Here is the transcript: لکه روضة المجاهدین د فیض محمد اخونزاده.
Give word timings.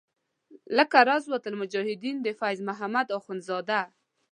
لکه 0.77 0.97
روضة 1.09 1.43
المجاهدین 1.51 2.15
د 2.21 2.27
فیض 2.39 2.59
محمد 2.69 3.07
اخونزاده. 3.17 3.81